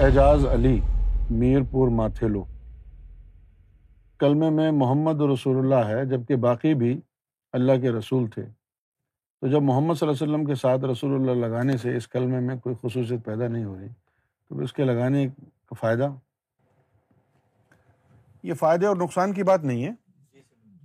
اعجاز 0.00 0.46
علی 0.46 0.80
میر 1.30 1.60
پور 1.70 1.88
ماتھیلو۔ 1.88 2.44
کلمے 4.18 4.50
میں 4.50 4.72
محمد 4.72 5.20
رسول 5.20 5.58
اللہ 5.58 5.88
ہے، 5.88 6.04
جبکہ 6.04 6.36
باقی 6.36 6.74
بھی 6.74 7.00
اللہ 7.52 7.72
کے 7.80 7.90
رسول 7.90 8.30
تھے۔ 8.30 8.42
تو 9.40 9.46
جب 9.46 9.62
محمد 9.62 9.94
صلی 9.94 10.08
اللہ 10.08 10.24
علیہ 10.24 10.34
وسلم 10.34 10.46
کے 10.46 10.54
ساتھ 10.54 10.84
رسول 10.84 11.14
اللہ 11.14 11.46
لگانے 11.46 11.76
سے 11.76 11.96
اس 11.96 12.08
کلمے 12.08 12.40
میں 12.40 12.56
کوئی 12.56 12.74
خصوصیت 12.80 13.24
پیدا 13.24 13.48
نہیں 13.48 13.64
ہو 13.64 13.78
رہی، 13.78 13.88
تو 14.48 14.58
اس 14.58 14.72
کے 14.72 14.84
لگانے 14.84 15.28
کا 15.66 15.74
فائدہ؟ 15.80 16.08
یہ 18.42 18.54
فائدے 18.54 18.86
اور 18.86 18.96
نقصان 18.96 19.32
کی 19.32 19.42
بات 19.42 19.64
نہیں 19.64 19.84
ہے۔ 19.84 19.92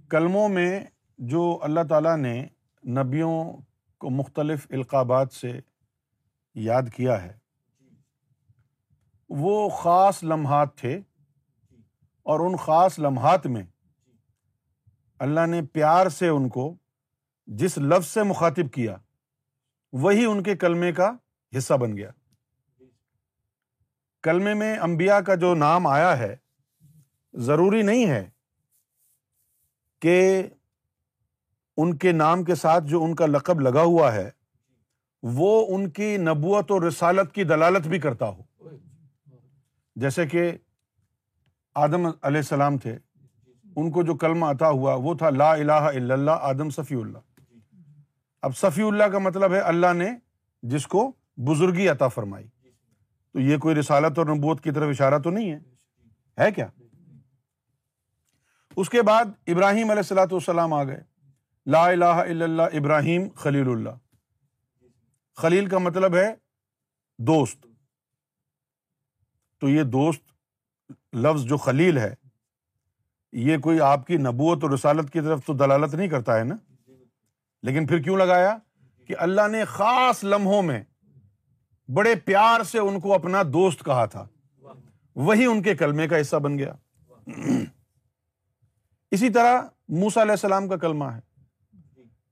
کلموں 0.09 0.49
میں 0.49 0.85
جو 1.17 1.59
اللہ 1.61 1.81
تعالیٰ 1.89 2.17
نے 2.17 2.47
نبیوں 2.87 3.53
کو 3.97 4.09
مختلف 4.09 4.67
القابات 4.69 5.33
سے 5.33 5.59
یاد 6.55 6.83
کیا 6.95 7.23
ہے 7.23 7.40
وہ 9.37 9.69
خاص 9.69 10.23
لمحات 10.23 10.75
تھے 10.75 11.01
اور 12.23 12.39
ان 12.39 12.55
خاص 12.57 12.99
لمحات 12.99 13.47
میں 13.47 13.63
اللہ 15.19 15.45
نے 15.45 15.61
پیار 15.61 16.09
سے 16.09 16.27
ان 16.27 16.49
کو 16.49 16.75
جس 17.45 17.77
لفظ 17.77 18.07
سے 18.07 18.23
مخاطب 18.23 18.73
کیا، 18.73 18.97
وہی 19.91 20.25
ان 20.25 20.43
کے 20.43 20.55
کلمے 20.55 20.91
کا 20.91 21.11
حصہ 21.57 21.73
بن 21.73 21.97
گیا۔ 21.97 22.11
کلمے 24.23 24.53
میں 24.53 24.77
انبیاء 24.77 25.19
کا 25.19 25.35
جو 25.35 25.55
نام 25.55 25.87
آیا 25.87 26.17
ہے، 26.17 26.35
ضروری 27.33 27.81
نہیں 27.81 28.09
ہے 28.09 28.29
کہ 30.01 30.47
ان 31.77 31.97
کے 31.97 32.11
نام 32.11 32.43
کے 32.43 32.55
ساتھ 32.55 32.83
جو 32.83 33.03
ان 33.03 33.15
کا 33.15 33.25
لقب 33.25 33.59
لگا 33.59 33.81
ہوا 33.81 34.13
ہے، 34.13 34.31
وہ 35.23 35.75
ان 35.75 35.89
کی 35.89 36.17
نبوت 36.17 36.71
اور 36.71 36.81
رسالت 36.81 37.33
کی 37.33 37.43
دلالت 37.43 37.87
بھی 37.87 37.99
کرتا 37.99 38.25
ہو۔ 38.25 38.50
جیسے 39.95 40.27
کہ 40.27 40.51
آدم 41.75 42.05
علیہ 42.05 42.37
السلام 42.37 42.77
تھے، 42.77 42.97
ان 43.75 43.91
کو 43.91 44.03
جو 44.03 44.15
کلمہ 44.15 44.45
عطا 44.45 44.69
ہوا 44.69 44.95
وہ 44.95 45.13
تھا 45.13 45.29
لا 45.29 45.53
الہ 45.53 45.71
الا 45.71 46.13
اللہ، 46.13 46.31
آدم 46.31 46.69
صفی 46.69 46.95
اللہ۔ 46.95 47.17
اب 48.41 48.57
صفی 48.57 48.81
اللہ 48.81 49.03
کا 49.03 49.17
مطلب 49.17 49.53
ہے 49.53 49.59
اللہ 49.59 49.93
نے 49.93 50.11
جس 50.61 50.87
کو 50.87 51.11
بزرگی 51.37 51.87
عطا 51.87 52.07
فرمائی۔ 52.07 52.47
تو 53.33 53.39
یہ 53.39 53.57
کوئی 53.57 53.75
رسالت 53.75 54.17
اور 54.17 54.25
نبوت 54.25 54.63
کی 54.63 54.71
طرف 54.71 54.89
اشارہ 54.89 55.19
تو 55.19 55.29
نہیں 55.29 55.51
ہے؟ 55.51 55.59
ہے 56.39 56.51
کیا؟ 56.51 56.67
اس 58.75 58.89
کے 58.89 59.01
بعد 59.01 59.25
ابراہیم 59.47 59.89
علیہ 59.89 59.99
السلاۃ 59.99 60.27
والسلام 60.31 60.73
آ 60.73 60.83
گئے۔ 60.83 61.03
لا 61.65 61.85
الہ 61.85 62.05
الا 62.05 62.43
اللہ، 62.43 62.61
ابراہیم 62.61 63.27
خلیل 63.35 63.69
اللہ۔ 63.69 63.89
خلیل 65.35 65.69
کا 65.69 65.77
مطلب 65.77 66.15
ہے 66.15 66.35
دوست۔ 67.17 67.65
تو 69.61 69.69
یہ 69.69 69.83
دوست 69.83 70.21
لفظ 71.13 71.43
جو 71.43 71.57
خلیل 71.57 71.97
ہے، 71.97 72.15
یہ 73.31 73.57
کوئی 73.57 73.79
آپ 73.79 74.07
کی 74.07 74.17
نبوت 74.17 74.63
اور 74.63 74.71
رسالت 74.71 75.13
کی 75.13 75.21
طرف 75.21 75.45
تو 75.45 75.53
دلالت 75.53 75.93
نہیں 75.93 76.07
کرتا 76.07 76.39
ہے 76.39 76.43
نا؟ 76.43 76.55
لیکن 77.63 77.87
پھر 77.87 78.01
کیوں 78.01 78.17
لگایا 78.17 78.57
کہ 79.07 79.15
اللہ 79.17 79.47
نے 79.51 79.65
خاص 79.65 80.23
لمحوں 80.23 80.61
میں 80.61 80.83
بڑے 81.93 82.15
پیار 82.15 82.63
سے 82.63 82.79
ان 82.79 82.99
کو 82.99 83.13
اپنا 83.13 83.41
دوست 83.53 83.85
کہا 83.85 84.05
تھا۔ 84.05 84.27
وہی 85.15 85.45
ان 85.45 85.61
کے 85.61 85.75
کلمے 85.75 86.07
کا 86.07 86.21
حصہ 86.21 86.35
بن 86.35 86.57
گیا۔ 86.57 86.73
اسی 89.11 89.29
طرح 89.29 89.61
موسا 89.89 90.21
علیہ 90.21 90.31
السلام 90.31 90.67
کا 90.67 90.77
کلمہ 90.77 91.05
ہے۔ 91.05 91.19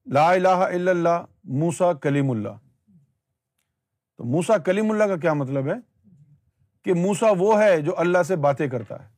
لا 0.05 0.31
الہ 0.31 0.47
الا 0.47 0.91
اللہ 0.91 1.25
موسا 1.43 1.93
کلیم 1.93 2.31
اللہ۔ 2.31 2.49
تو 4.17 4.23
موسا 4.23 4.57
کلیم 4.57 4.91
اللہ 4.91 5.03
کا 5.03 5.17
کیا 5.17 5.33
مطلب 5.33 5.67
ہے؟ 5.67 5.88
کہ 6.83 6.93
موسا 6.93 7.27
وہ 7.37 7.61
ہے 7.61 7.81
جو 7.81 7.99
اللہ 7.99 8.23
سے 8.23 8.35
باتیں 8.35 8.67
کرتا 8.67 9.05
ہے۔ 9.05 9.09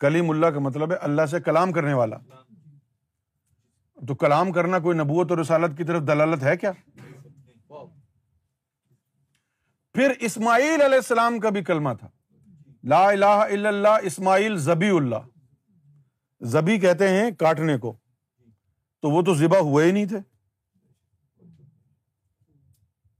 کلیم 0.00 0.30
اللہ 0.30 0.46
کا 0.46 0.58
مطلب 0.58 0.90
ہے 0.90 0.96
اللہ 0.96 1.26
سے 1.26 1.40
کلام 1.40 1.72
کرنے 1.72 1.92
والا۔ 1.92 2.16
تو 4.08 4.14
کلام 4.14 4.52
کرنا 4.52 4.78
کوئی 4.78 4.98
نبوت 4.98 5.30
اور 5.30 5.38
رسالت 5.38 5.78
کی 5.78 5.84
طرف 5.84 6.02
دلالت 6.02 6.42
ہے 6.42 6.56
کیا؟ 6.56 6.72
پھر 9.94 10.12
اسماعیل 10.20 10.82
علیہ 10.82 10.96
السلام 10.96 11.38
کا 11.38 11.50
بھی 11.50 11.64
کلمہ 11.64 11.90
تھا۔ 12.00 12.08
لا 12.84 13.08
الہ 13.08 13.24
الا 13.24 13.68
اللہ، 13.68 13.98
اسماعیل 14.02 14.56
زبی 14.56 14.90
اللہ۔ 14.90 15.16
زبی 16.40 16.78
کہتے 16.78 17.08
ہیں 17.08 17.30
کاٹنے 17.30 17.78
کو۔ 17.78 17.96
تو 19.00 19.10
وہ 19.10 19.22
تو 19.22 19.34
ذبح 19.34 19.58
ہوئے 19.58 19.86
ہی 19.86 19.92
نہیں 19.92 20.06
تھے۔ 20.06 20.18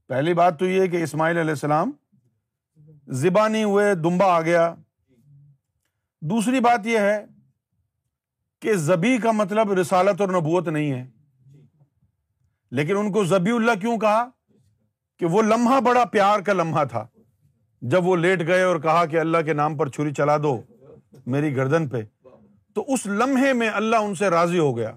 پہلی 0.07 0.33
بات 0.33 0.59
تو 0.59 0.65
یہ 0.65 0.87
کہ 0.87 1.03
اسماعیل 1.03 1.37
علیہ 1.37 1.49
السلام 1.49 1.91
ذبح 3.09 3.47
نہیں 3.47 3.63
ہوئے، 3.63 3.95
دمبا 3.95 4.25
آ 4.25 4.41
گیا۔ 4.41 4.75
دوسری 6.21 6.59
بات 6.59 6.87
یہ 6.87 6.99
ہے 6.99 7.25
کہ 8.61 8.73
زبی 8.73 9.17
کا 9.17 9.31
مطلب 9.31 9.71
رسالت 9.71 10.21
اور 10.21 10.29
نبوت 10.29 10.67
نہیں 10.67 10.91
ہے۔ 10.91 11.09
لیکن 12.71 12.97
ان 12.97 13.11
کو 13.11 13.23
زبی 13.23 13.51
اللہ 13.51 13.71
کیوں 13.81 13.97
کہا؟ 13.97 14.29
کہ 15.19 15.25
وہ 15.25 15.41
لمحہ 15.41 15.81
بڑا 15.81 16.05
پیار 16.05 16.39
کا 16.39 16.53
لمحہ 16.53 16.85
تھا۔ 16.85 17.07
جب 17.81 18.05
وہ 18.05 18.15
لیٹ 18.15 18.47
گئے 18.47 18.63
اور 18.63 18.79
کہا 18.79 19.05
کہ 19.05 19.19
اللہ 19.19 19.37
کے 19.45 19.53
نام 19.53 19.77
پر 19.77 19.89
چھری 19.89 20.13
چلا 20.13 20.37
دو 20.37 20.61
میری 21.25 21.55
گردن 21.55 21.89
پہ، 21.89 22.01
تو 22.73 22.85
اس 22.87 23.05
لمحے 23.05 23.53
میں 23.53 23.69
اللہ 23.69 23.95
ان 23.95 24.15
سے 24.15 24.29
راضی 24.29 24.59
ہو 24.59 24.77
گیا 24.77 24.91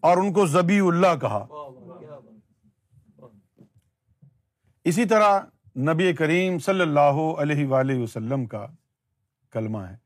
اور 0.00 0.16
ان 0.16 0.32
کو 0.32 0.46
زبی 0.46 0.80
اللہ 0.80 1.16
کہا۔ 1.20 1.46
اسی 4.84 5.04
طرح 5.04 5.40
نبی 5.76 6.12
کریم 6.12 6.58
صلی 6.58 6.80
اللہ 6.80 7.38
علیہ 7.38 7.66
وآلہ 7.66 7.98
وسلم 7.98 8.46
کا 8.46 8.66
کلمہ 9.50 9.78
ہے، 9.78 9.96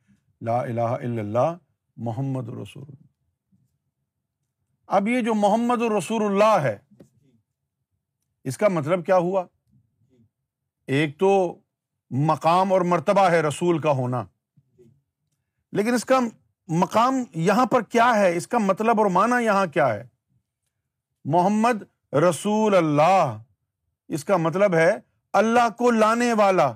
لا 0.41 0.61
الہ 0.61 0.81
الا 0.81 1.21
اللہ 1.21 1.57
محمد 1.97 2.49
رسول 2.49 2.95
اب 4.87 5.09
یہ 5.09 5.21
جو 5.21 5.35
محمد 5.35 5.83
رسول 5.83 6.23
اللہ 6.25 6.63
ہے، 6.63 6.79
اس 8.45 8.59
کا 8.59 8.69
مطلب 8.69 9.07
کیا 9.07 9.17
ہوا؟ 9.17 9.45
ایک 10.87 11.19
تو 11.19 11.59
مقام 12.11 12.73
اور 12.73 12.81
مرتبہ 12.81 13.31
ہے 13.31 13.41
رسول 13.41 13.79
کا 13.79 13.91
ہونا۔ 13.91 14.25
لیکن 15.73 15.95
اس 15.95 16.05
کا 16.05 16.21
مقام 16.69 17.15
یہاں 17.35 17.67
پر 17.67 17.83
کیا 17.83 18.13
ہے؟ 18.17 18.37
اس 18.37 18.47
کا 18.47 18.59
مطلب 18.59 19.01
اور 19.01 19.07
معنی 19.07 19.45
یہاں 19.45 19.67
کیا 19.67 19.95
ہے؟ 19.95 20.09
محمد 21.25 22.13
رسول 22.15 22.75
اللہ۔ 22.75 23.43
اس 24.09 24.25
کا 24.25 24.37
مطلب 24.37 24.75
ہے 24.75 25.08
اللہ 25.33 25.69
کو 25.79 25.91
لانے 25.91 26.33
والا، 26.33 26.73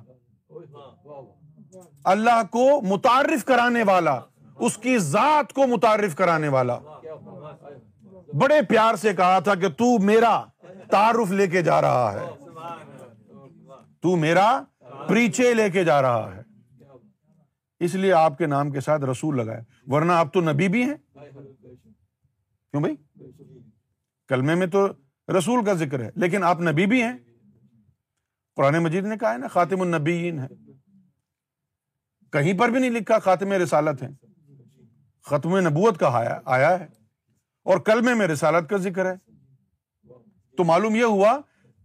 اللہ 2.05 2.43
کو 2.51 2.81
متعارف 2.83 3.45
کرانے 3.45 3.83
والا، 3.83 4.21
اس 4.55 4.79
کی 4.79 4.99
ذات 4.99 5.53
کو 5.53 5.67
متعارف 5.67 6.17
کرانے 6.17 6.49
والا۔ 6.49 6.79
بڑے 8.35 8.63
پیار 8.69 8.95
سے 8.95 9.15
کہا 9.15 9.39
تھا 9.39 9.55
کہ 9.55 9.69
تو 9.69 9.99
میرا 9.99 10.45
تعارف 10.91 11.31
لے 11.31 11.47
کے 11.47 11.63
جا 11.63 11.81
رہا 11.81 12.13
ہے۔ 12.13 12.27
تو 14.01 14.17
میرا 14.17 14.63
پریچے 15.09 15.55
لے 15.55 15.71
کے 15.71 15.85
جا 15.85 16.03
رہا 16.03 16.37
ہے۔ 16.37 16.43
اس 17.81 17.95
لیے 17.95 18.13
آپ 18.13 18.39
کے 18.39 18.47
نام 18.47 18.71
کے 18.71 18.81
ساتھ 18.81 19.03
رسول 19.03 19.37
لگائے۔ 19.37 19.61
ورنہ 19.87 20.13
آپ 20.13 20.33
تو 20.33 20.41
نبی 20.41 20.69
بھی 20.69 20.83
ہیں۔ 20.83 20.95
کیوں 22.71 22.81
بھائی؟ 22.81 22.97
کلمے 24.29 24.55
میں 24.55 24.67
تو 24.67 24.89
رسول 25.39 25.65
کا 25.65 25.73
ذکر 25.73 26.01
ہے، 26.01 26.11
لیکن 26.15 26.45
آپ 26.45 26.61
نبی 26.61 26.87
بھی 26.87 27.03
ہیں۔ 27.03 27.19
قرآن 28.57 28.79
مجید 28.79 29.05
نے 29.05 29.17
کہا 29.17 29.33
ہے 29.33 29.39
نا، 29.39 29.49
خاتم 29.49 29.81
النبیین 29.81 30.39
ہے۔ 30.39 30.49
کہیں 32.33 32.59
پر 32.59 32.69
بھی 32.69 32.81
نہیں 32.81 32.91
لکھا، 32.91 33.19
خاتم 33.19 33.53
رسالت 33.53 34.03
ہے۔ 34.03 34.09
ختم 35.25 35.59
نبوت 35.59 35.99
کا 35.99 36.41
آیا 36.45 36.81
ہے۔ 36.81 36.87
اور 37.65 37.79
کلمے 37.79 38.15
میں 38.15 38.27
رسالت 38.27 38.71
کا 38.71 38.77
ذکر 38.77 39.13
ہے۔ 39.13 39.15
تو 40.57 40.65
معلوم 40.65 40.95
یہ 40.95 41.05
ہوا 41.05 41.39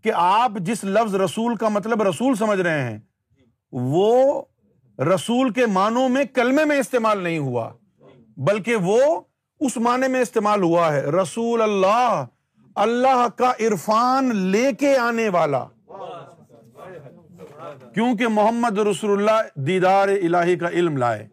کہ 0.03 0.11
آپ 0.15 0.51
جس 0.59 0.83
لفظ 0.83 1.15
رسول 1.15 1.55
کا 1.55 1.69
مطلب 1.69 2.01
رسول 2.01 2.35
سمجھ 2.35 2.59
رہے 2.59 2.91
ہیں، 2.91 2.99
وہ 3.71 4.41
رسول 5.15 5.53
کے 5.53 5.65
معنوں 5.65 6.09
میں 6.09 6.23
کلمے 6.33 6.65
میں 6.65 6.77
استعمال 6.77 7.23
نہیں 7.23 7.39
ہوا، 7.39 7.73
بلکہ 8.37 8.75
وہ 8.75 9.21
اس 9.59 9.77
معنی 9.77 10.07
میں 10.07 10.21
استعمال 10.21 10.63
ہوا 10.63 10.93
ہے۔ 10.93 11.01
رسول 11.01 11.61
اللہ 11.61 12.25
اللہ 12.75 13.27
کا 13.35 13.51
عرفان 13.59 14.35
لے 14.35 14.73
کے 14.73 14.97
آنے 14.97 15.29
والا۔ 15.29 15.65
کیونکہ 17.93 18.27
محمد 18.27 18.77
رسول 18.77 19.11
اللہ 19.19 19.59
دیدار 19.59 20.07
الہی 20.07 20.55
کا 20.55 20.69
علم 20.69 20.97
لائے۔ 20.97 21.27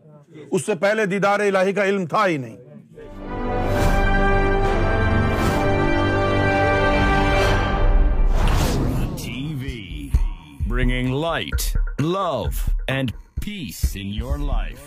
اس 0.50 0.66
سے 0.66 0.74
پہلے 0.74 1.06
دیدار 1.06 1.40
الہی 1.40 1.72
کا 1.72 1.84
علم 1.84 2.06
تھا 2.06 2.26
ہی 2.26 2.36
نہیں۔ 2.36 2.56
Bringing 10.68 11.14
light 11.14 11.76
love 12.00 12.44
and 12.88 13.10
peace 13.44 13.84
in 13.94 14.06
your 14.06 14.38
life 14.38 14.78